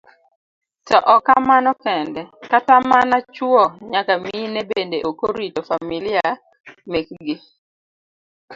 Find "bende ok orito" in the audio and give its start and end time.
4.69-5.61